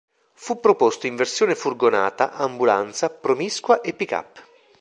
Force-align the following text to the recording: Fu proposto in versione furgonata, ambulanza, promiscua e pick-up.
Fu 0.33 0.59
proposto 0.59 1.05
in 1.05 1.15
versione 1.15 1.53
furgonata, 1.53 2.33
ambulanza, 2.33 3.11
promiscua 3.11 3.81
e 3.81 3.93
pick-up. 3.93 4.43